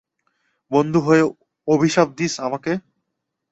বন্ধু 0.71 0.99
হয়ে 1.01 1.23
অভিশাপ 1.67 2.07
দিছ 2.17 2.33
আমাকে! 2.39 2.71